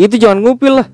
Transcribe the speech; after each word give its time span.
Itu 0.00 0.16
jangan 0.16 0.40
ngupil 0.40 0.80
lah. 0.80 0.88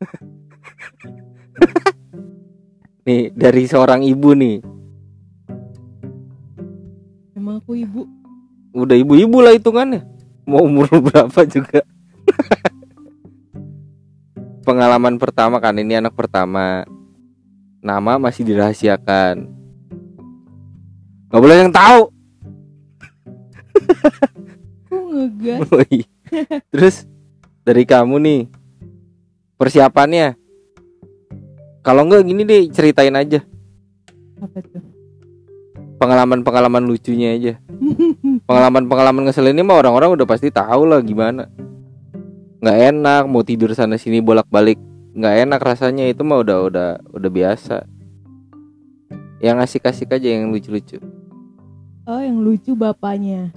nih 3.04 3.28
dari 3.36 3.68
seorang 3.68 4.00
ibu 4.00 4.32
nih. 4.32 4.64
Emang 7.36 7.60
aku 7.60 7.76
ibu. 7.76 8.08
Udah 8.72 8.96
ibu-ibu 8.96 9.44
lah 9.44 9.52
hitungannya. 9.52 10.00
Mau 10.48 10.64
umur 10.64 10.88
berapa 10.88 11.44
juga. 11.44 11.84
Pengalaman 14.64 15.20
pertama 15.20 15.60
kan 15.60 15.76
ini 15.76 16.00
anak 16.00 16.16
pertama. 16.16 16.88
Nama 17.84 18.16
masih 18.16 18.48
dirahasiakan. 18.48 19.44
Gak 21.28 21.42
boleh 21.44 21.68
yang 21.68 21.72
tahu. 21.72 22.08
Kok 24.88 25.04
ngegas? 25.12 25.68
Terus 26.72 27.04
dari 27.62 27.84
kamu 27.84 28.16
nih 28.20 28.40
persiapannya. 29.56 30.36
Kalau 31.80 32.04
enggak 32.04 32.28
gini 32.28 32.44
deh 32.44 32.68
ceritain 32.68 33.16
aja 33.16 33.40
Apa 34.36 34.60
tuh? 34.60 34.84
pengalaman-pengalaman 36.00 36.88
lucunya 36.88 37.36
aja. 37.36 37.52
Pengalaman-pengalaman 38.48 39.28
ngeselin 39.28 39.52
ini 39.52 39.60
mah 39.60 39.84
orang-orang 39.84 40.16
udah 40.16 40.24
pasti 40.24 40.48
tahu 40.48 40.88
lah 40.88 41.04
gimana. 41.04 41.44
Nggak 42.64 42.78
enak 42.96 43.22
mau 43.28 43.44
tidur 43.44 43.76
sana 43.76 44.00
sini 44.00 44.24
bolak-balik. 44.24 44.80
Nggak 45.12 45.34
enak 45.44 45.60
rasanya 45.60 46.08
itu 46.08 46.24
mah 46.24 46.40
udah 46.40 46.58
udah 46.72 46.88
udah 47.04 47.30
biasa. 47.30 47.84
Yang 49.44 49.56
asik-asik 49.68 50.08
aja 50.08 50.28
yang 50.40 50.48
lucu-lucu. 50.48 51.00
Oh, 52.08 52.20
yang 52.20 52.40
lucu 52.40 52.72
bapaknya. 52.72 53.52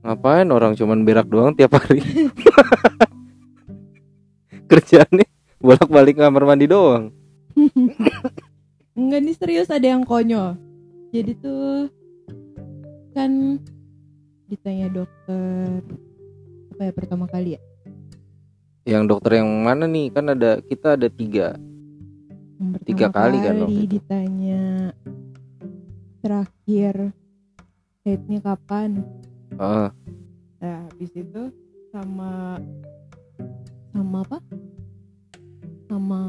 Ngapain 0.00 0.48
orang 0.48 0.72
cuman 0.72 1.04
berak 1.04 1.28
doang 1.28 1.52
tiap 1.52 1.76
hari? 1.76 2.00
Kerjaannya 4.70 5.26
bolak-balik 5.60 6.16
kamar 6.16 6.48
mandi 6.48 6.64
doang. 6.64 7.12
Enggak 8.96 9.20
nih 9.20 9.36
serius 9.36 9.68
ada 9.68 9.84
yang 9.84 10.06
konyol. 10.06 10.56
Jadi 11.10 11.32
tuh 11.36 11.90
kan 13.12 13.58
ditanya 14.46 14.86
dokter 14.88 15.82
apa 16.72 16.82
ya 16.88 16.92
pertama 16.94 17.26
kali 17.28 17.58
ya? 17.58 17.60
Yang 18.88 19.04
dokter 19.10 19.42
yang 19.42 19.50
mana 19.60 19.84
nih? 19.84 20.08
Kan 20.14 20.32
ada 20.32 20.64
kita 20.64 20.96
ada 20.96 21.08
tiga. 21.12 21.58
Yang 22.56 22.68
pertama 22.72 22.88
Tiga 22.88 23.06
kali 23.12 23.38
kan 23.40 23.54
waktu 23.60 23.84
itu. 23.84 23.90
ditanya 23.98 24.62
terakhir 26.20 26.94
headnya 28.04 28.40
kapan? 28.40 29.04
Ah, 29.60 29.92
Nah, 30.56 30.88
habis 30.88 31.12
itu 31.12 31.42
sama 31.92 32.56
sama 33.92 34.24
apa? 34.24 34.38
Sama 35.84 36.20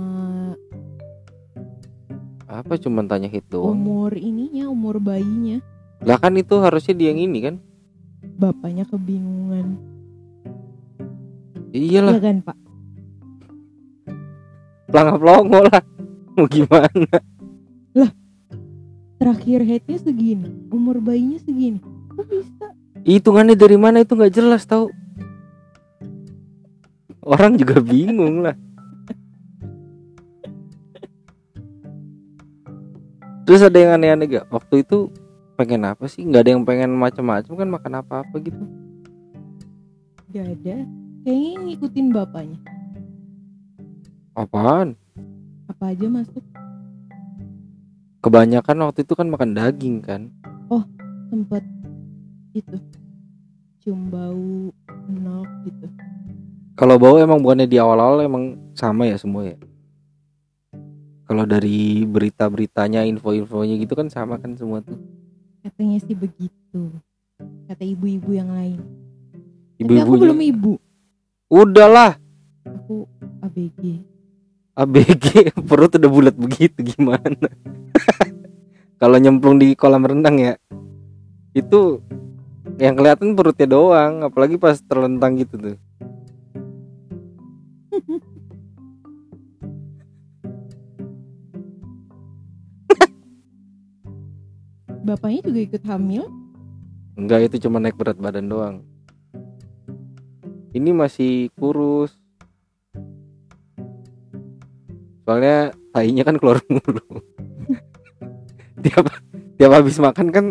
apa 2.51 2.73
cuman 2.75 3.07
tanya 3.07 3.31
doang? 3.47 3.79
umur 3.79 4.11
ininya, 4.19 4.67
umur 4.67 4.99
bayinya. 4.99 5.63
Lah 6.03 6.19
kan 6.19 6.35
itu 6.35 6.59
harusnya 6.59 6.91
dia 6.91 7.15
yang 7.15 7.23
ini 7.23 7.39
kan? 7.39 7.55
Bapaknya 8.35 8.83
kebingungan. 8.83 9.79
Iyalah, 11.71 12.19
Iya 12.19 12.19
kan, 12.19 12.37
Pak? 12.43 12.57
pelangap 14.91 15.17
pelongo 15.23 15.59
lah. 15.71 15.81
Mau 16.35 16.47
gimana? 16.51 17.15
Terakhir 19.21 19.63
headnya 19.63 19.97
segini, 20.01 20.51
umur 20.67 20.99
bayinya 20.99 21.39
segini. 21.39 21.79
Kok 22.11 22.25
bisa? 22.27 22.75
Hitungannya 23.01 23.57
dari 23.57 23.77
mana 23.81 24.05
itu 24.05 24.13
nggak 24.13 24.33
jelas 24.33 24.63
tahu. 24.69 24.93
Orang 27.21 27.57
juga 27.57 27.81
bingung 27.81 28.45
lah. 28.45 28.57
Terus 33.45 33.61
ada 33.65 33.77
yang 33.77 33.97
aneh-aneh 33.97 34.25
gak? 34.37 34.45
Waktu 34.53 34.85
itu 34.85 35.11
pengen 35.57 35.83
apa 35.85 36.05
sih? 36.07 36.23
Nggak 36.23 36.41
ada 36.45 36.51
yang 36.55 36.63
pengen 36.63 36.91
macam-macam 36.93 37.53
kan 37.57 37.69
makan 37.69 37.93
apa-apa 37.99 38.35
gitu. 38.41 38.63
Gak 40.31 40.47
ada. 40.55 40.87
Kayaknya 41.25 41.51
ngikutin 41.59 42.07
bapaknya. 42.15 42.59
Apaan? 44.31 44.95
Apa 45.67 45.91
aja 45.91 46.07
masuk 46.07 46.43
Kebanyakan 48.21 48.85
waktu 48.85 49.01
itu 49.01 49.13
kan 49.17 49.27
makan 49.33 49.57
daging 49.57 49.97
kan. 50.05 50.29
sempet 51.31 51.65
itu 52.51 52.77
cium 53.81 54.11
bau 54.11 54.71
nok 55.07 55.49
gitu. 55.65 55.87
Kalau 56.75 56.95
bau 56.99 57.17
emang 57.19 57.39
bukannya 57.41 57.67
di 57.67 57.77
awal-awal 57.79 58.23
emang 58.23 58.57
sama 58.75 59.07
ya 59.07 59.17
semua 59.19 59.51
ya. 59.53 59.57
Kalau 61.31 61.47
dari 61.47 62.03
berita-beritanya, 62.03 63.07
info-infonya 63.07 63.79
gitu 63.79 63.95
kan 63.95 64.11
sama 64.11 64.35
kan 64.35 64.51
semua 64.59 64.83
tuh. 64.83 64.99
Katanya 65.63 65.97
sih 66.03 66.11
begitu. 66.11 66.91
Kata 67.71 67.87
ibu-ibu 67.87 68.35
yang 68.35 68.51
lain. 68.51 68.83
Tapi 69.79 69.95
aku 70.03 70.19
belum 70.19 70.39
ibu. 70.43 70.73
Udahlah, 71.47 72.19
Aku 72.67 73.07
ABG. 73.41 74.03
ABG 74.75 75.25
perut 75.69 75.95
udah 75.95 76.11
bulat 76.11 76.35
begitu 76.35 76.83
gimana? 76.83 77.47
Kalau 79.01 79.17
nyemplung 79.17 79.57
di 79.57 79.73
kolam 79.73 80.05
renang 80.05 80.37
ya, 80.37 80.53
itu 81.55 82.03
yang 82.77 82.93
kelihatan 82.95 83.35
perutnya 83.35 83.67
doang, 83.67 84.23
apalagi 84.23 84.55
pas 84.55 84.79
terlentang 84.79 85.35
gitu 85.41 85.57
tuh. 85.57 85.75
Bapaknya 95.07 95.41
juga 95.49 95.59
ikut 95.65 95.83
hamil. 95.89 96.29
Enggak 97.17 97.49
itu 97.51 97.67
cuma 97.67 97.81
naik 97.81 97.97
berat 97.99 98.15
badan 98.21 98.47
doang. 98.47 98.85
Ini 100.71 100.95
masih 100.95 101.51
kurus. 101.59 102.15
Soalnya 105.27 105.75
tainya 105.91 106.23
kan 106.23 106.39
keluar 106.39 106.63
mulu. 106.71 107.03
tiap 108.83 109.11
tiap 109.59 109.71
habis 109.75 109.99
makan 109.99 110.31
kan 110.31 110.45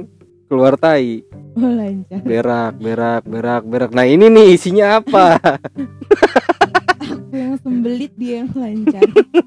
keluar 0.47 0.77
tai, 0.77 1.25
Oh 1.61 1.73
lancar. 1.77 2.25
berak, 2.25 2.73
berak, 2.81 3.23
berak, 3.29 3.63
berak. 3.69 3.91
Nah, 3.93 4.09
ini 4.09 4.33
nih 4.33 4.57
isinya 4.57 4.97
apa? 4.97 5.37
Aku 7.05 7.37
yang 7.37 7.61
sembelit 7.61 8.17
dia 8.17 8.41
yang 8.41 8.51
lancar. 8.57 9.05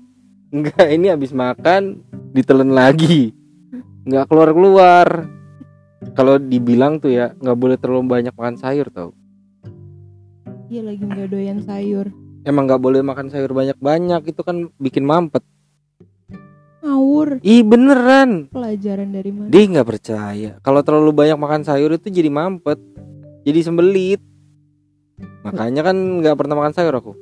Enggak, 0.53 0.85
ini 0.93 1.09
habis 1.09 1.33
makan 1.33 2.05
ditelen 2.37 2.69
lagi. 2.69 3.33
Enggak 4.05 4.29
keluar-keluar. 4.29 5.25
Kalau 6.13 6.37
dibilang 6.37 7.01
tuh 7.01 7.09
ya, 7.09 7.33
nggak 7.41 7.57
boleh 7.57 7.77
terlalu 7.81 8.05
banyak 8.05 8.33
makan 8.37 8.61
sayur 8.61 8.93
tau. 8.93 9.17
Dia 10.69 10.85
lagi 10.85 11.01
nggak 11.01 11.33
doyan 11.33 11.65
sayur. 11.65 12.13
Emang 12.45 12.69
nggak 12.69 12.83
boleh 12.83 13.01
makan 13.01 13.33
sayur 13.33 13.49
banyak-banyak, 13.49 14.21
itu 14.29 14.41
kan 14.45 14.69
bikin 14.77 15.01
mampet. 15.01 15.41
Ngawur. 16.83 17.39
Ih 17.39 17.63
beneran 17.63 18.51
Pelajaran 18.51 19.15
dari 19.15 19.31
mana? 19.31 19.47
Dia 19.47 19.63
nggak 19.71 19.87
percaya 19.87 20.49
Kalau 20.59 20.83
terlalu 20.83 21.15
banyak 21.15 21.39
makan 21.39 21.63
sayur 21.63 21.95
itu 21.95 22.11
jadi 22.11 22.27
mampet 22.27 22.75
Jadi 23.47 23.59
sembelit 23.63 24.19
Makanya 25.47 25.87
kan 25.87 25.95
nggak 25.95 26.35
pernah 26.35 26.59
makan 26.59 26.75
sayur 26.75 26.91
aku 26.99 27.15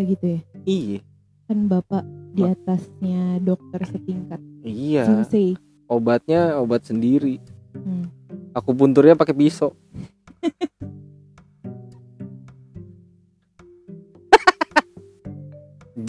Kayak 0.00 0.06
gitu 0.16 0.24
ya. 0.24 0.40
Iya 0.64 0.98
Kan 1.44 1.58
bapak 1.68 2.04
di 2.32 2.48
atasnya 2.48 3.36
dokter 3.44 3.84
setingkat. 3.84 4.40
Iya 4.64 5.04
Sensei. 5.04 5.52
Obatnya 5.84 6.56
obat 6.56 6.88
sendiri 6.88 7.36
Hmm. 7.72 8.04
Aku 8.52 8.76
punturnya 8.76 9.16
pakai 9.16 9.32
pisau 9.32 9.72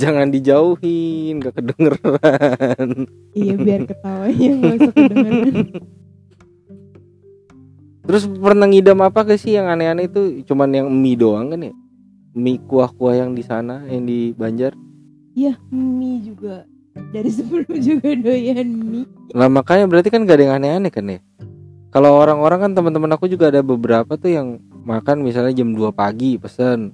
Jangan 0.04 0.28
dijauhin 0.36 1.40
Gak 1.40 1.56
kedengeran. 1.56 2.90
Iya 3.32 3.54
biar 3.56 3.82
ketawanya 3.88 4.50
nggak 4.60 4.76
usah 4.76 4.94
kedengeran. 4.94 5.56
Terus 8.04 8.24
pernah 8.28 8.68
ngidam 8.68 9.00
apa 9.00 9.24
ke 9.24 9.40
sih 9.40 9.56
yang 9.56 9.72
aneh-aneh 9.72 10.12
itu? 10.12 10.44
Cuman 10.44 10.68
yang 10.76 10.92
mie 10.92 11.16
doang 11.16 11.56
kan 11.56 11.64
ya? 11.64 11.74
Mie 12.36 12.60
kuah-kuah 12.68 13.16
yang 13.16 13.32
di 13.38 13.46
sana 13.46 13.88
Yang 13.88 14.04
di 14.04 14.20
Banjar? 14.36 14.74
Iya 15.40 15.56
mie 15.72 16.20
juga. 16.20 16.68
Dari 17.16 17.32
sebelum 17.32 17.72
juga 17.80 18.12
doyan 18.20 18.68
mie. 18.68 19.08
Lah 19.32 19.48
makanya 19.48 19.88
berarti 19.88 20.12
kan 20.12 20.28
gak 20.28 20.36
ada 20.36 20.44
yang 20.44 20.56
aneh-aneh 20.60 20.92
kan 20.92 21.08
ya? 21.08 21.24
Kalau 21.96 22.12
orang-orang 22.20 22.60
kan 22.68 22.72
teman-teman 22.76 23.16
aku 23.16 23.32
juga 23.32 23.54
ada 23.54 23.64
beberapa 23.64 24.20
tuh 24.20 24.34
yang 24.34 24.60
Makan 24.84 25.24
misalnya 25.24 25.56
jam 25.56 25.72
2 25.72 25.96
pagi 25.96 26.36
pesen. 26.36 26.92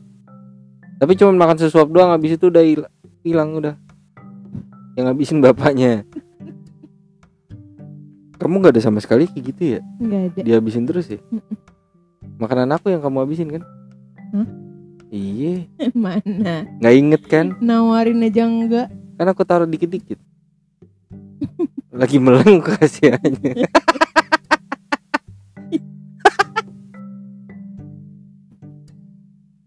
Tapi 1.01 1.17
cuma 1.17 1.33
makan 1.33 1.57
sesuap 1.57 1.89
doang 1.89 2.13
Habis 2.13 2.37
itu 2.37 2.53
udah 2.53 2.61
hilang 3.21 3.55
udah 3.55 3.75
Yang 4.95 5.03
ngabisin 5.05 5.39
bapaknya 5.39 6.03
Kamu 8.39 8.63
gak 8.63 8.73
ada 8.75 8.81
sama 8.81 8.99
sekali 8.99 9.27
kayak 9.27 9.45
gitu 9.51 9.61
ya 9.75 9.79
Nggak 9.99 10.21
ada. 10.31 10.39
Dihabisin 10.41 10.87
terus 10.87 11.11
ya. 11.11 11.19
Makanan 12.39 12.71
aku 12.71 12.87
yang 12.87 13.03
kamu 13.03 13.27
habisin 13.27 13.49
kan 13.51 13.63
Iya, 15.09 15.65
Mana? 15.97 16.69
nggak 16.77 16.93
inget 16.93 17.23
kan? 17.25 17.57
Nawarin 17.57 18.21
aja 18.21 18.45
enggak. 18.45 18.93
Kan 19.17 19.25
aku 19.25 19.41
taruh 19.41 19.65
dikit-dikit. 19.65 20.21
Lagi 21.89 22.21
meleng 22.21 22.61
aku 22.61 22.77
kasih 22.77 23.17
aja. 23.17 23.49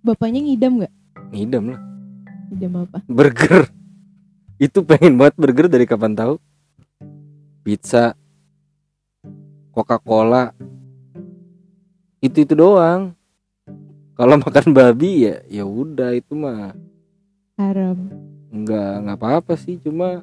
Bapaknya 0.02 0.40
ngidam 0.42 0.82
nggak? 0.82 0.92
Ngidam 1.30 1.64
lah. 1.74 1.80
Ngidam 2.52 2.84
apa? 2.84 2.98
Burger. 3.08 3.64
Itu 4.60 4.84
pengen 4.84 5.16
banget 5.16 5.40
burger 5.40 5.66
dari 5.72 5.88
kapan 5.88 6.12
tahu. 6.12 6.36
Pizza, 7.64 8.12
Coca-Cola. 9.72 10.52
Itu 12.20 12.44
itu 12.44 12.52
doang. 12.52 13.16
Kalau 14.12 14.36
makan 14.36 14.76
babi 14.76 15.32
ya 15.32 15.36
ya 15.48 15.64
udah 15.64 16.12
itu 16.12 16.36
mah 16.36 16.76
Haram. 17.56 17.96
nggak 18.52 18.92
nggak 19.08 19.16
apa-apa 19.16 19.56
sih 19.56 19.80
cuma 19.80 20.20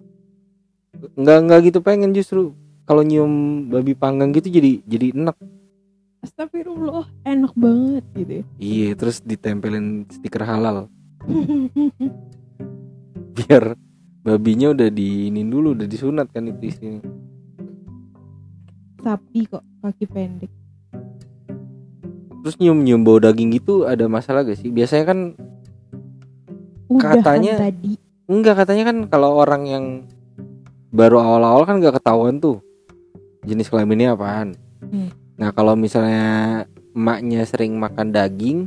nggak 1.18 1.38
nggak 1.50 1.60
gitu 1.74 1.80
pengen 1.82 2.14
justru 2.14 2.54
kalau 2.86 3.02
nyium 3.02 3.66
babi 3.68 3.98
panggang 3.98 4.30
gitu 4.30 4.54
jadi 4.54 4.86
jadi 4.86 5.18
enak 5.18 5.38
Astagfirullah, 6.20 7.08
enak 7.24 7.56
banget 7.56 8.04
gitu. 8.14 8.32
ya. 8.32 8.44
iya 8.60 8.90
terus 8.94 9.24
ditempelin 9.24 10.04
stiker 10.12 10.44
halal 10.46 10.92
biar 13.36 13.74
babinya 14.22 14.70
udah 14.70 14.88
diinin 14.88 15.48
dulu 15.48 15.74
udah 15.74 15.86
disunat 15.86 16.30
kan 16.30 16.46
itu 16.46 16.62
isinya 16.66 17.02
Sapi 19.00 19.48
kok 19.48 19.64
kaki 19.80 20.06
pendek. 20.06 20.52
terus 22.40 22.56
nyium 22.58 22.80
nyium 22.80 23.02
bau 23.02 23.18
daging 23.18 23.52
gitu 23.54 23.84
ada 23.84 24.06
masalah 24.06 24.42
gak 24.42 24.56
sih 24.56 24.70
biasanya 24.70 25.04
kan 25.06 25.20
Udah 26.90 27.16
Katanya- 27.16 27.56
kan 27.56 27.62
tadi. 27.70 27.92
enggak 28.26 28.54
katanya 28.58 28.84
kan 28.86 28.98
kalau 29.08 29.38
orang 29.38 29.62
yang 29.64 29.86
baru 30.90 31.18
awal-awal 31.18 31.64
kan 31.64 31.78
gak 31.78 31.96
ketahuan 31.96 32.38
tuh 32.38 32.60
jenis 33.44 33.68
kelaminnya 33.68 34.14
apaan 34.14 34.54
Hmm. 34.82 35.10
nah 35.36 35.50
kalau 35.50 35.76
misalnya 35.76 36.64
emaknya 36.90 37.44
sering 37.44 37.76
makan 37.76 38.10
daging 38.10 38.58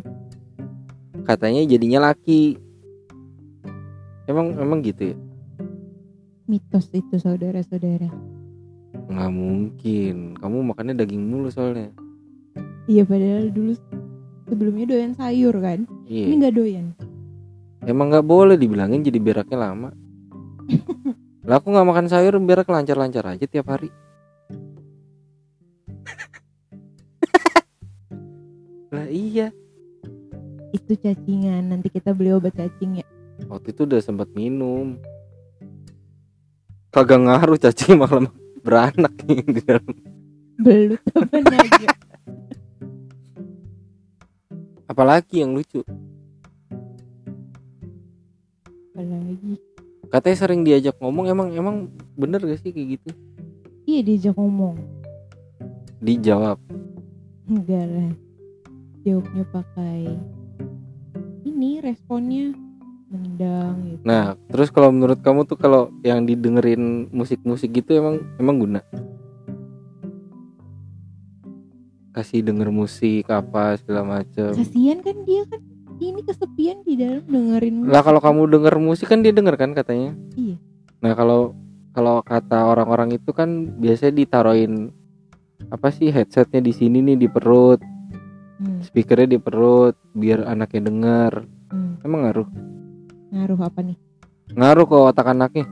katanya 1.23 1.63
jadinya 1.67 2.01
laki. 2.11 2.59
Emang 4.27 4.59
emang 4.59 4.83
gitu 4.87 5.15
ya? 5.15 5.17
Mitos 6.47 6.91
itu 6.95 7.19
saudara-saudara. 7.19 8.11
nggak 9.13 9.33
mungkin. 9.33 10.35
Kamu 10.39 10.63
makannya 10.73 10.95
daging 10.97 11.27
mulu 11.27 11.51
soalnya. 11.53 11.91
Iya 12.89 13.05
padahal 13.07 13.51
dulu 13.53 13.77
sebelumnya 14.49 14.87
doyan 14.89 15.15
sayur 15.15 15.55
kan. 15.59 15.87
Ini 16.07 16.29
iya 16.29 16.35
nggak 16.39 16.55
doyan. 16.55 16.95
emang 17.83 18.15
nggak 18.15 18.23
boleh 18.23 18.55
dibilangin 18.55 19.03
jadi 19.03 19.19
beraknya 19.19 19.59
lama. 19.59 19.91
Lah 21.49 21.59
aku 21.59 21.75
nggak 21.75 21.89
makan 21.89 22.07
sayur 22.07 22.39
berak 22.39 22.71
lancar-lancar 22.71 23.27
aja 23.27 23.47
tiap 23.47 23.67
hari. 23.67 23.91
Lah 28.95 29.11
iya 29.11 29.51
Itu 30.73 30.93
cacingan. 30.97 31.69
Nanti 31.69 31.89
kita 31.89 32.13
beli 32.13 32.33
obat 32.33 32.57
cacing 32.57 33.01
ya. 33.01 33.07
waktu 33.51 33.75
itu 33.75 33.83
udah 33.83 33.99
sempat 33.99 34.31
minum 34.33 35.01
kagak 36.89 37.19
ngaruh 37.19 37.59
cacing 37.59 37.99
malah 37.99 38.29
beranak 38.63 39.11
di 39.27 39.61
dalam. 39.65 39.93
Belut 40.57 41.03
apa 41.11 41.37
naga? 41.43 41.91
apalagi 44.85 45.41
yang 45.41 45.57
lucu 45.57 45.81
Apalagi. 48.93 49.57
katanya 50.13 50.37
sering 50.37 50.61
diajak 50.63 51.01
ngomong 51.01 51.25
emang 51.27 51.49
emang 51.57 51.77
bener 52.13 52.45
gak 52.45 52.61
sih 52.61 52.71
kayak 52.71 53.01
gitu 53.01 53.11
Iya 53.83 54.01
diajak 54.05 54.35
ngomong. 54.37 54.77
dijawab 55.99 56.61
Enggak 57.49 57.83
lah. 57.89 58.13
Jawabnya 59.03 59.45
pakai 59.51 60.15
ini 61.63 61.79
responnya 61.79 62.51
mendang 63.07 63.77
gitu. 63.87 64.03
nah 64.03 64.35
terus 64.51 64.75
kalau 64.75 64.91
menurut 64.91 65.23
kamu 65.23 65.47
tuh 65.47 65.55
kalau 65.55 65.95
yang 66.03 66.27
didengerin 66.27 67.07
musik-musik 67.15 67.71
gitu 67.71 67.95
emang 67.95 68.19
emang 68.43 68.59
guna 68.59 68.81
kasih 72.13 72.43
denger 72.43 72.69
musik 72.75 73.31
apa 73.31 73.79
segala 73.79 74.19
macem 74.19 74.51
Kasian 74.53 75.07
kan 75.07 75.23
dia 75.23 75.47
kan 75.47 75.63
ini 76.03 76.19
kesepian 76.27 76.83
di 76.83 76.99
dalam 76.99 77.23
dengerin 77.31 77.75
musik. 77.87 77.93
lah 77.95 78.03
kalau 78.03 78.19
kamu 78.19 78.43
denger 78.51 78.75
musik 78.83 79.07
kan 79.07 79.23
dia 79.23 79.31
denger 79.31 79.55
kan 79.55 79.71
katanya 79.71 80.19
Iya. 80.35 80.59
nah 80.99 81.15
kalau 81.15 81.55
kalau 81.95 82.25
kata 82.27 82.59
orang-orang 82.75 83.15
itu 83.15 83.31
kan 83.31 83.71
biasanya 83.79 84.19
ditaruhin 84.19 84.91
apa 85.71 85.95
sih 85.95 86.11
headsetnya 86.11 86.59
di 86.59 86.75
sini 86.75 86.99
nih 87.07 87.17
di 87.23 87.29
perut 87.31 87.79
Hmm, 88.63 88.79
speakernya 88.87 89.35
di 89.35 89.39
perut 89.43 89.99
biar 90.15 90.47
anaknya 90.47 90.87
denger. 90.87 91.33
Hmm. 91.75 91.99
emang 92.07 92.31
ngaruh? 92.31 92.49
Ngaruh 93.35 93.59
apa 93.59 93.81
nih? 93.83 93.99
ngaruh 94.53 94.85
ke 94.85 94.97
otak 94.97 95.27
anaknya. 95.33 95.67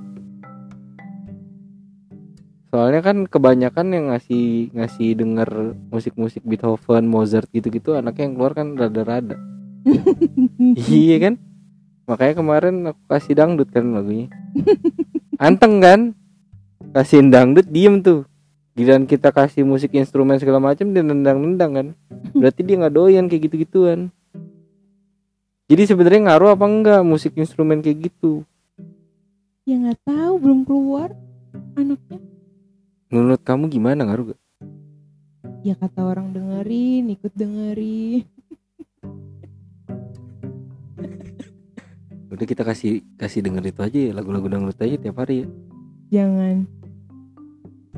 Soalnya 2.70 3.02
kan 3.02 3.26
kebanyakan 3.26 3.86
yang 3.90 4.06
ngasih 4.14 4.70
ngasih 4.70 5.18
denger 5.18 5.74
musik-musik 5.90 6.46
Beethoven, 6.46 7.10
Mozart 7.10 7.50
gitu-gitu 7.50 7.98
anaknya 7.98 8.30
yang 8.30 8.34
keluar 8.38 8.52
kan 8.54 8.78
rada-rada. 8.78 9.36
Iya 10.76 11.16
kan? 11.18 11.34
Makanya 12.06 12.34
kemarin 12.36 12.74
aku 12.90 13.02
kasih 13.10 13.34
dangdut 13.34 13.70
kan 13.74 13.90
lagunya. 13.90 14.30
Anteng 15.38 15.82
kan? 15.82 16.00
Kasihin 16.90 17.30
dangdut 17.30 17.70
diem 17.70 18.02
tuh 18.02 18.29
Giliran 18.80 19.04
kita 19.04 19.28
kasih 19.28 19.60
musik 19.60 19.92
instrumen 19.92 20.40
segala 20.40 20.56
macam 20.56 20.88
dia 20.88 21.04
nendang-nendang 21.04 21.72
kan 21.76 21.86
berarti 22.32 22.64
dia 22.64 22.80
nggak 22.80 22.96
doyan 22.96 23.28
kayak 23.28 23.52
gitu-gituan 23.52 24.08
jadi 25.68 25.84
sebenarnya 25.84 26.32
ngaruh 26.32 26.56
apa 26.56 26.64
enggak 26.64 27.04
musik 27.04 27.36
instrumen 27.36 27.84
kayak 27.84 28.08
gitu 28.08 28.40
ya 29.68 29.76
nggak 29.76 30.00
tahu 30.00 30.34
belum 30.40 30.64
keluar 30.64 31.12
anaknya. 31.76 32.24
menurut 33.12 33.44
kamu 33.44 33.68
gimana 33.68 34.00
ngaruh 34.08 34.32
gak? 34.32 34.40
Ya 35.60 35.76
kata 35.76 36.00
orang 36.00 36.32
dengerin, 36.32 37.12
ikut 37.12 37.36
dengerin. 37.36 38.24
udah 42.32 42.46
kita 42.48 42.64
kasih 42.64 43.04
kasih 43.20 43.44
denger 43.44 43.68
itu 43.68 43.80
aja 43.84 43.98
ya 44.08 44.12
lagu-lagu 44.16 44.48
dangdut 44.48 44.80
aja 44.80 44.96
tiap 44.96 45.20
hari 45.20 45.44
ya 45.44 45.46
Jangan. 46.10 46.79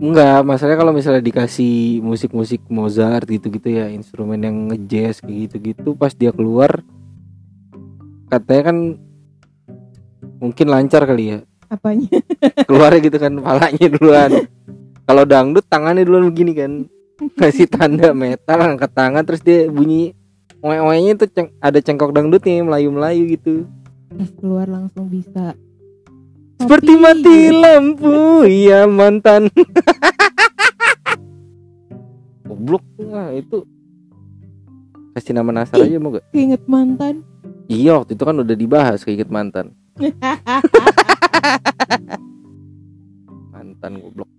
Enggak, 0.03 0.43
masalahnya 0.43 0.83
kalau 0.83 0.91
misalnya 0.91 1.23
dikasih 1.23 2.03
musik-musik 2.03 2.67
Mozart 2.67 3.23
gitu-gitu 3.31 3.71
ya, 3.71 3.87
instrumen 3.87 4.43
yang 4.43 4.57
nge-jazz 4.67 5.23
kayak 5.23 5.47
gitu-gitu 5.47 5.95
pas 5.95 6.11
dia 6.11 6.35
keluar 6.35 6.83
katanya 8.27 8.63
kan 8.75 8.77
mungkin 10.43 10.67
lancar 10.67 11.07
kali 11.07 11.39
ya. 11.39 11.39
Apanya? 11.71 12.11
Keluarnya 12.69 12.99
gitu 12.99 13.19
kan 13.23 13.33
palanya 13.39 13.87
duluan. 13.95 14.31
kalau 15.07 15.23
dangdut 15.23 15.63
tangannya 15.71 16.03
duluan 16.03 16.35
begini 16.35 16.53
kan. 16.57 16.73
Kasih 17.39 17.71
tanda 17.71 18.11
metal 18.11 18.59
angkat 18.59 18.91
tangan 18.91 19.23
terus 19.23 19.39
dia 19.47 19.71
bunyi 19.71 20.19
oe-oenya 20.67 21.15
itu 21.15 21.31
ceng- 21.31 21.55
ada 21.63 21.79
cengkok 21.79 22.11
dangdutnya 22.11 22.67
melayu-melayu 22.67 23.39
gitu. 23.39 23.55
Pas 24.11 24.31
keluar 24.35 24.67
langsung 24.67 25.07
bisa. 25.07 25.55
Seperti 26.63 26.95
mati 26.95 27.51
lampu, 27.51 28.47
ya 28.47 28.87
mantan. 28.87 29.51
Goblok 32.47 32.87
lah 33.03 33.35
itu. 33.35 33.67
Kasih 35.19 35.35
nama 35.35 35.51
Nasar 35.51 35.83
aja 35.83 35.99
mau 35.99 36.15
gak? 36.15 36.23
Keinget 36.31 36.63
mantan. 36.71 37.27
Iya 37.67 37.99
waktu 37.99 38.15
itu 38.15 38.23
kan 38.23 38.39
udah 38.39 38.55
dibahas 38.55 39.03
keinget 39.03 39.27
mantan. 39.27 39.75
Mantan 43.53 43.93
goblok. 43.99 44.31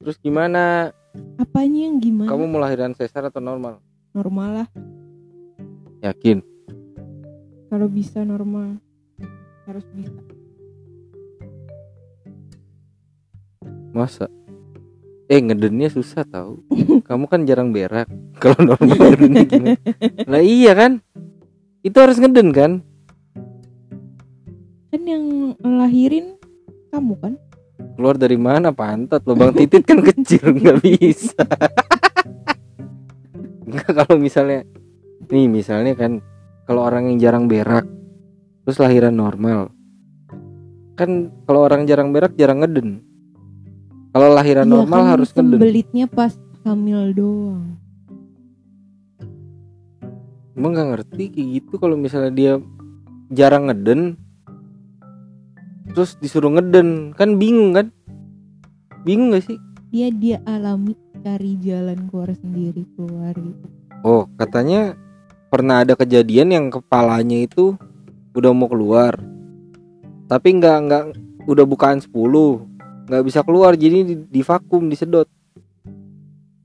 Terus 0.00 0.16
gimana? 0.22 0.94
Apanya 1.36 1.90
yang 1.90 1.98
gimana? 1.98 2.30
Kamu 2.30 2.46
mau 2.46 2.62
lahiran 2.62 2.94
sesar 2.94 3.26
atau 3.28 3.42
normal? 3.42 3.82
Normal 4.14 4.64
lah. 4.64 4.68
Yakin? 6.00 6.40
Kalau 7.68 7.90
bisa 7.90 8.24
normal. 8.24 8.80
Harus 9.70 9.86
bisa. 9.94 10.18
Masa? 13.94 14.26
Eh 15.30 15.38
ngedennya 15.38 15.86
susah 15.86 16.26
tahu. 16.26 16.58
Kamu 17.06 17.30
kan 17.30 17.46
jarang 17.46 17.70
berak. 17.70 18.10
Kalau 18.42 18.58
normal 18.58 19.14
ngedennya 19.14 19.46
gimana? 19.46 19.78
Lah 20.26 20.42
iya 20.42 20.74
kan? 20.74 20.98
Itu 21.86 22.02
harus 22.02 22.18
ngeden 22.18 22.50
kan? 22.50 22.82
Kan 24.90 25.02
yang 25.06 25.54
lahirin 25.62 26.34
kamu 26.90 27.14
kan? 27.22 27.38
Keluar 27.94 28.18
dari 28.18 28.34
mana 28.34 28.74
pantat? 28.74 29.22
Lubang 29.22 29.54
titit 29.54 29.86
kan 29.86 30.02
kecil 30.02 30.50
nggak 30.50 30.82
bisa. 30.82 31.46
Enggak 33.70 33.90
kalau 34.02 34.18
misalnya 34.18 34.66
nih 35.30 35.46
misalnya 35.46 35.94
kan 35.94 36.18
kalau 36.66 36.82
orang 36.82 37.06
yang 37.06 37.22
jarang 37.22 37.46
berak 37.46 37.86
terus 38.70 38.86
lahiran 38.86 39.18
normal. 39.18 39.74
Kan 40.94 41.34
kalau 41.42 41.66
orang 41.66 41.90
jarang 41.90 42.14
berak 42.14 42.38
jarang 42.38 42.62
ngeden. 42.62 43.02
Kalau 44.14 44.30
lahiran 44.30 44.70
Iya 44.70 44.74
normal 44.78 45.00
kan 45.02 45.10
harus 45.18 45.34
ngeden. 45.34 45.58
sembelitnya 45.58 46.06
pas 46.06 46.38
hamil 46.62 47.10
doang. 47.10 47.74
emang 50.54 50.70
nggak 50.76 50.88
ngerti 50.94 51.24
kayak 51.34 51.48
gitu 51.58 51.74
kalau 51.82 51.98
misalnya 51.98 52.30
dia 52.30 52.52
jarang 53.34 53.66
ngeden 53.66 54.14
terus 55.90 56.14
disuruh 56.22 56.54
ngeden. 56.54 57.10
Kan 57.18 57.42
bingung 57.42 57.74
kan? 57.74 57.90
Bingung 59.02 59.34
gak 59.34 59.50
sih? 59.50 59.58
Dia 59.90 60.14
dia 60.14 60.38
alami 60.46 60.94
cari 61.26 61.58
jalan 61.58 62.06
keluar 62.06 62.30
sendiri 62.38 62.86
keluar 62.94 63.34
gitu. 63.34 63.66
oh 64.06 64.30
katanya 64.38 64.94
pernah 65.50 65.82
ada 65.82 65.98
kejadian 65.98 66.54
yang 66.54 66.66
kepalanya 66.70 67.44
itu 67.44 67.74
udah 68.34 68.50
mau 68.54 68.70
keluar. 68.70 69.18
Tapi 70.30 70.48
nggak 70.58 70.76
nggak 70.86 71.04
udah 71.50 71.64
bukaan 71.66 71.98
10 71.98 72.10
nggak 73.10 73.26
bisa 73.26 73.42
keluar 73.42 73.74
jadi 73.74 74.06
di, 74.06 74.14
di 74.22 74.40
vakum 74.46 74.86
disedot. 74.86 75.26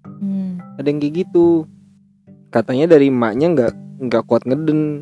Hmm. 0.05 0.61
ada 0.77 0.85
yang 0.85 1.01
kayak 1.01 1.25
gitu. 1.25 1.65
Katanya 2.53 2.93
dari 2.95 3.09
emaknya 3.09 3.47
nggak 3.51 3.73
nggak 4.05 4.23
kuat 4.29 4.45
ngeden. 4.45 5.01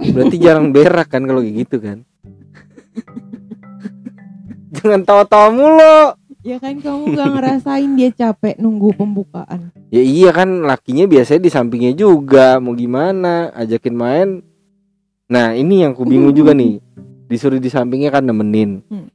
Berarti 0.00 0.36
jarang 0.44 0.68
berak 0.76 1.08
kan 1.08 1.24
kalau 1.24 1.40
kayak 1.40 1.56
gitu 1.64 1.76
kan? 1.80 2.04
Jangan 4.76 5.00
tawa-tawa 5.08 5.48
mulu. 5.48 5.98
Ya 6.40 6.56
kan 6.56 6.80
kamu 6.80 7.20
gak 7.20 7.36
ngerasain 7.36 8.00
dia 8.00 8.08
capek 8.16 8.56
nunggu 8.56 8.96
pembukaan. 8.96 9.76
ya 9.92 10.00
iya 10.00 10.32
kan 10.32 10.64
lakinya 10.64 11.04
biasanya 11.04 11.44
di 11.44 11.50
sampingnya 11.52 11.92
juga. 11.92 12.56
Mau 12.64 12.72
gimana? 12.72 13.52
Ajakin 13.52 13.92
main 13.92 14.28
nah 15.30 15.54
ini 15.54 15.86
yang 15.86 15.94
ku 15.94 16.02
bingung 16.02 16.34
juga 16.34 16.50
nih. 16.52 16.82
Disuruh 17.30 17.62
di 17.62 17.70
sampingnya 17.70 18.10
kan 18.10 18.26
nemenin. 18.26 18.82
Hmm. 18.90 19.08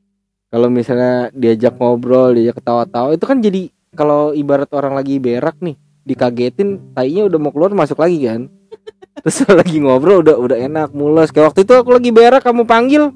kalau 0.56 0.72
misalnya 0.72 1.28
diajak 1.36 1.76
ngobrol 1.76 2.32
diajak 2.32 2.64
ketawa-tawa 2.64 3.12
itu 3.12 3.28
kan 3.28 3.44
jadi 3.44 3.68
kalau 3.92 4.32
ibarat 4.32 4.72
orang 4.72 4.96
lagi 4.96 5.20
berak 5.20 5.60
nih 5.60 5.76
dikagetin 6.06 6.80
tainya 6.94 7.28
udah 7.28 7.40
mau 7.42 7.52
keluar 7.52 7.74
masuk 7.74 8.00
lagi 8.00 8.24
kan. 8.24 8.48
Terus 9.26 9.44
lagi 9.50 9.82
ngobrol 9.82 10.22
udah 10.22 10.38
udah 10.38 10.58
enak 10.60 10.90
mules. 10.94 11.34
Kayak 11.34 11.52
waktu 11.52 11.66
itu 11.66 11.74
aku 11.76 11.90
lagi 11.92 12.10
berak 12.14 12.46
kamu 12.46 12.64
panggil. 12.64 13.10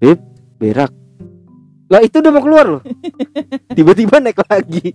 Beb 0.00 0.22
berak. 0.56 0.94
Lah 1.90 2.00
itu 2.06 2.22
udah 2.22 2.30
mau 2.30 2.40
keluar 2.40 2.66
loh. 2.78 2.82
Tiba-tiba 3.76 4.22
naik 4.22 4.38
lagi. 4.46 4.94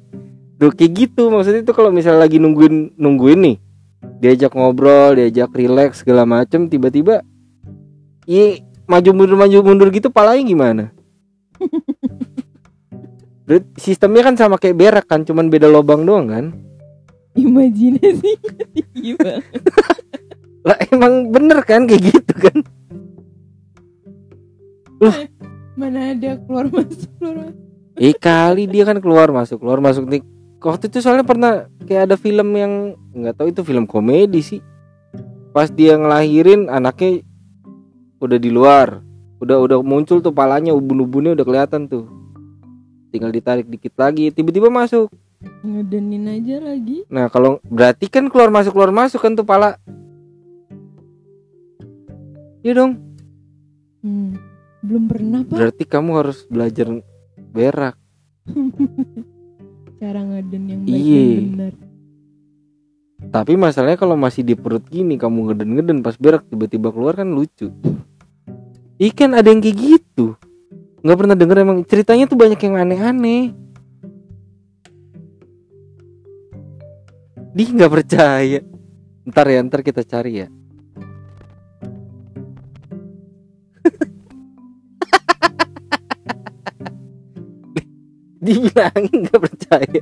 Tuh 0.55 0.71
kayak 0.71 0.91
gitu. 0.95 1.27
Maksudnya 1.27 1.61
itu 1.67 1.73
kalau 1.75 1.91
misalnya 1.91 2.23
lagi 2.23 2.39
nungguin 2.39 2.95
nungguin 2.95 3.39
nih 3.43 3.55
diajak 4.19 4.51
ngobrol 4.55 5.17
diajak 5.17 5.51
relax 5.53 6.01
segala 6.01 6.23
macem 6.23 6.71
tiba-tiba 6.71 7.21
iya 8.25 8.63
maju 8.85 9.09
mundur 9.13 9.37
maju 9.37 9.57
mundur 9.65 9.89
gitu 9.89 10.13
palanya 10.13 10.45
gimana? 10.45 10.85
Sistemnya 13.77 14.25
kan 14.25 14.33
sama 14.33 14.57
kayak 14.57 14.77
berak 14.77 15.05
kan 15.05 15.21
cuman 15.21 15.53
beda 15.53 15.69
lobang 15.69 16.01
doang 16.01 16.25
kan? 16.25 16.45
Imajinasi. 17.37 18.41
Gimana? 19.05 19.45
lah 20.65 20.77
emang 20.89 21.29
bener 21.29 21.61
kan 21.61 21.85
kayak 21.85 22.09
gitu 22.09 22.33
kan? 22.41 22.57
Mana 25.77 26.15
ada 26.15 26.41
keluar 26.41 26.65
masuk 26.71 27.11
keluar 27.21 27.35
masuk. 27.45 27.61
eh 28.01 28.15
kali 28.15 28.63
dia 28.65 28.83
kan 28.87 28.97
keluar 28.97 29.29
masuk 29.29 29.61
keluar 29.61 29.77
masuk 29.77 30.09
nih 30.09 30.25
waktu 30.65 30.89
itu 30.89 30.97
soalnya 31.05 31.21
pernah 31.21 31.69
kayak 31.85 32.09
ada 32.09 32.15
film 32.17 32.49
yang 32.57 32.97
nggak 33.13 33.37
tahu 33.37 33.47
itu 33.53 33.61
film 33.61 33.85
komedi 33.85 34.41
sih. 34.41 34.61
Pas 35.53 35.69
dia 35.69 35.95
ngelahirin 35.95 36.67
anaknya 36.67 37.21
udah 38.17 38.41
di 38.41 38.49
luar. 38.49 39.05
Udah 39.37 39.61
udah 39.61 39.77
muncul 39.85 40.25
tuh 40.25 40.33
palanya 40.33 40.73
ubun-ubunnya 40.73 41.37
udah 41.37 41.45
kelihatan 41.45 41.85
tuh. 41.85 42.09
Tinggal 43.13 43.29
ditarik 43.29 43.69
dikit 43.69 43.93
lagi 43.95 44.33
tiba-tiba 44.33 44.73
masuk. 44.73 45.13
Ngedenin 45.61 46.25
aja 46.25 46.57
lagi. 46.57 47.05
nah 47.05 47.29
kalau 47.29 47.61
berarti 47.69 48.09
kan 48.09 48.25
keluar 48.33 48.49
masuk 48.49 48.73
keluar 48.73 48.89
masuk 48.89 49.21
kan 49.21 49.37
tuh 49.37 49.45
pala. 49.45 49.77
Iya 52.65 52.81
dong. 52.81 52.97
Hmm. 54.01 54.33
Belum 54.81 55.05
pernah 55.05 55.45
pak. 55.45 55.53
Berarti 55.53 55.83
kamu 55.85 56.11
harus 56.17 56.49
belajar 56.49 56.89
berak 57.53 57.95
cara 60.05 60.21
ngeden 60.21 60.63
yang 60.69 60.81
baik 60.85 60.93
Iya. 60.93 61.23
dan 61.25 61.45
benar. 61.49 61.73
Tapi 63.25 63.53
masalahnya 63.57 63.97
kalau 63.97 64.13
masih 64.13 64.45
di 64.45 64.53
perut 64.53 64.85
gini 64.85 65.17
kamu 65.17 65.49
ngeden-ngeden 65.49 66.05
pas 66.05 66.13
berak 66.13 66.45
tiba-tiba 66.45 66.93
keluar 66.93 67.17
kan 67.17 67.25
lucu. 67.25 67.73
Ikan 69.01 69.33
ada 69.33 69.49
yang 69.49 69.65
kayak 69.65 69.75
gitu. 69.81 70.37
Nggak 71.01 71.17
pernah 71.17 71.35
denger 71.35 71.57
emang 71.65 71.79
ceritanya 71.89 72.29
tuh 72.29 72.37
banyak 72.37 72.59
yang 72.61 72.75
aneh-aneh. 72.77 73.49
Di 77.55 77.63
nggak 77.65 77.91
percaya. 77.91 78.61
Ntar 79.25 79.45
ya 79.49 79.59
ntar 79.65 79.81
kita 79.81 80.05
cari 80.05 80.45
ya. 80.45 80.47
Dibilangin 88.45 89.15
nggak 89.25 89.41
percaya. 89.41 90.01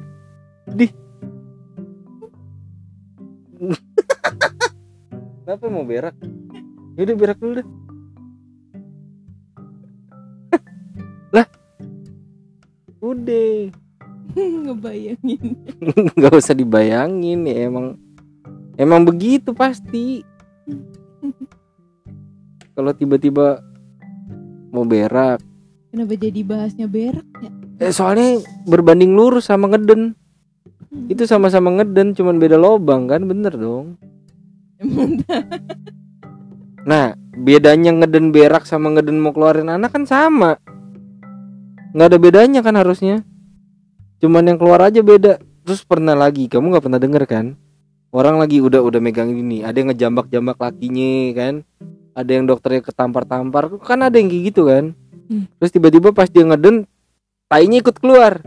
Di 0.68 0.88
Kenapa 5.44 5.66
mau 5.72 5.88
berak? 5.88 6.16
Yaudah 7.00 7.16
berak 7.16 7.40
dulu 7.40 7.64
dah. 7.64 7.68
lah, 11.36 11.48
udah, 13.00 13.72
Ngebayangin. 14.36 15.56
nggak 16.20 16.34
usah 16.36 16.56
dibayangin 16.58 17.48
ya 17.48 17.72
emang, 17.72 17.96
emang 18.76 19.08
begitu 19.08 19.56
pasti. 19.56 20.28
Kalau 22.74 22.92
tiba-tiba 22.92 23.62
mau 24.74 24.84
berak, 24.84 25.40
Kenapa 25.94 26.18
jadi 26.18 26.42
bahasnya 26.42 26.90
berak 26.90 27.30
ya? 27.38 27.63
Eh, 27.84 27.92
soalnya 27.92 28.40
berbanding 28.64 29.12
lurus 29.12 29.52
sama 29.52 29.68
ngeden, 29.68 30.16
Hmm. 30.94 31.10
itu 31.10 31.26
sama-sama 31.26 31.74
ngeden, 31.74 32.14
cuman 32.14 32.38
beda 32.38 32.54
lobang 32.54 33.10
kan, 33.10 33.26
bener 33.26 33.58
dong. 33.58 33.98
Nah, 36.86 37.18
bedanya 37.34 37.96
ngeden 37.96 38.30
berak 38.30 38.70
sama 38.70 38.94
ngeden 38.94 39.18
mau 39.18 39.34
keluarin 39.34 39.74
anak 39.74 39.90
kan 39.90 40.06
sama. 40.06 40.62
nggak 41.94 42.10
ada 42.10 42.18
bedanya 42.18 42.60
kan 42.66 42.74
harusnya. 42.74 43.22
Cuman 44.18 44.50
yang 44.50 44.58
keluar 44.58 44.82
aja 44.82 45.06
beda. 45.06 45.38
Terus 45.62 45.86
pernah 45.86 46.18
lagi, 46.18 46.50
kamu 46.50 46.74
nggak 46.74 46.86
pernah 46.90 46.98
denger 46.98 47.24
kan? 47.30 47.46
Orang 48.10 48.42
lagi 48.42 48.60
udah 48.62 48.82
udah 48.82 48.98
megang 48.98 49.30
ini, 49.34 49.62
ada 49.62 49.78
yang 49.78 49.94
ngejambak-jambak 49.94 50.58
lakinya 50.58 51.14
kan? 51.38 51.54
Ada 52.18 52.32
yang 52.34 52.46
dokternya 52.50 52.82
ketampar-tampar, 52.86 53.78
kan 53.82 54.02
ada 54.06 54.18
yang 54.18 54.30
kayak 54.30 54.44
gitu 54.54 54.70
kan? 54.70 54.94
Hmm. 55.30 55.46
Terus 55.62 55.72
tiba-tiba 55.74 56.10
pas 56.14 56.30
dia 56.30 56.46
ngeden, 56.46 56.90
tainya 57.54 57.78
ikut 57.86 57.98
keluar. 58.02 58.42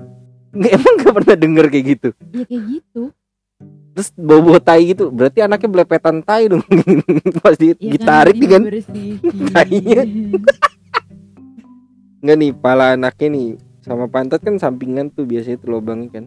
Nggak, 0.50 0.72
emang 0.74 0.94
nggak 0.98 1.14
pernah 1.14 1.36
denger 1.38 1.64
kayak 1.70 1.86
gitu. 1.86 2.08
ya 2.34 2.42
kayak 2.42 2.64
gitu. 2.74 3.02
Terus 3.96 4.08
bau-bau 4.12 4.60
tai 4.60 4.92
gitu, 4.92 5.08
berarti 5.08 5.40
anaknya 5.40 5.68
belepetan 5.72 6.20
tai 6.20 6.50
dong. 6.50 6.60
pas 7.40 7.54
di, 7.56 7.72
Ya 7.78 7.96
ditarik 7.96 8.36
kan? 8.44 8.62
Tainya. 9.54 10.02
Enggak 12.20 12.36
nih, 12.36 12.50
pala 12.52 12.98
anaknya 12.98 13.28
nih 13.30 13.48
sama 13.80 14.10
pantat 14.10 14.42
kan 14.42 14.58
sampingan 14.58 15.14
tuh 15.14 15.24
biasanya 15.24 15.62
itu 15.62 15.66
lubangnya 15.70 16.10
kan. 16.10 16.24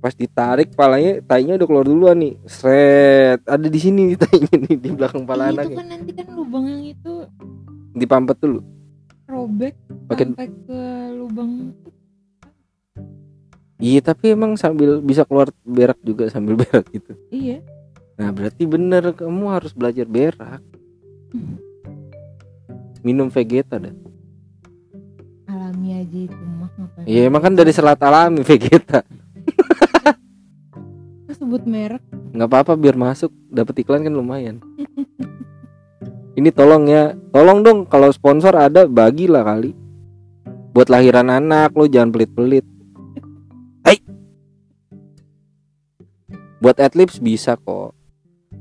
Pas 0.00 0.14
ditarik 0.14 0.72
palanya 0.72 1.20
tainya 1.22 1.54
udah 1.54 1.66
keluar 1.66 1.86
duluan 1.86 2.16
nih. 2.18 2.34
Sret, 2.46 3.42
ada 3.44 3.66
di 3.66 3.78
sini 3.78 4.14
nih 4.14 4.18
tainya 4.18 4.54
nih 4.66 4.74
di 4.74 4.88
belakang 4.90 5.22
pala 5.22 5.46
Iya, 5.46 5.52
itu 5.52 5.58
anaknya. 5.60 5.76
kan 5.76 5.86
nanti 5.86 6.10
kan 6.16 6.26
lubang 6.32 6.64
yang 6.66 6.82
itu 6.82 7.12
Dipampet 7.94 8.36
dulu. 8.40 8.60
Robek 9.26 9.74
Pakai 10.06 10.24
sampai 10.26 10.48
ke 10.48 10.80
lubang 11.12 11.52
Iya, 13.76 14.00
tapi 14.00 14.32
emang 14.32 14.56
sambil 14.56 14.98
bisa 14.98 15.22
keluar 15.22 15.52
berak 15.60 16.00
juga 16.00 16.26
sambil 16.26 16.56
berak 16.62 16.88
gitu. 16.88 17.12
iya 17.28 17.60
Nah, 18.16 18.32
berarti 18.32 18.64
bener 18.64 19.12
kamu 19.12 19.52
harus 19.52 19.70
belajar 19.70 20.08
berak. 20.08 20.64
Minum 23.02 23.28
Vegeta 23.28 23.76
dah. 23.76 23.92
alami 25.46 25.92
aja 25.94 26.18
itu 26.24 26.40
mah 26.56 26.72
ngapain 26.72 27.04
Iya, 27.04 27.28
emang 27.28 27.38
kan 27.38 27.52
dari 27.52 27.70
selat 27.70 28.00
alami 28.00 28.40
Vegeta. 28.48 29.04
Sebut 31.28 31.62
merek 31.62 32.00
nggak 32.32 32.48
apa-apa 32.48 32.72
biar 32.74 32.96
masuk 32.96 33.28
dapat 33.46 33.80
iklan 33.80 34.00
kan 34.00 34.10
lumayan 34.10 34.56
ini 36.36 36.52
tolong 36.52 36.84
ya. 36.84 37.16
Tolong 37.32 37.64
dong 37.64 37.78
kalau 37.88 38.12
sponsor 38.12 38.52
ada 38.52 38.84
bagilah 38.84 39.40
kali. 39.40 39.72
Buat 40.76 40.92
lahiran 40.92 41.32
anak 41.32 41.72
lo 41.72 41.88
jangan 41.88 42.12
pelit-pelit. 42.12 42.68
Hai. 43.80 43.96
Buat 46.60 46.76
adlibs 46.84 47.16
bisa 47.16 47.56
kok. 47.56 47.96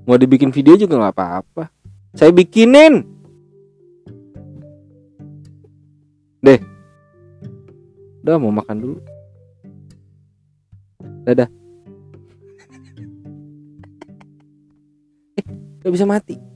Mau 0.08 0.16
dibikin 0.16 0.56
video 0.56 0.80
juga 0.80 0.96
nggak 0.96 1.16
apa-apa. 1.20 1.68
Saya 2.16 2.32
bikinin. 2.32 3.04
Deh. 6.40 6.62
Udah 8.24 8.40
mau 8.40 8.56
makan 8.56 8.78
dulu. 8.80 9.00
Dadah. 11.28 11.50
Eh, 15.36 15.46
gak 15.84 15.92
bisa 15.92 16.08
mati. 16.08 16.55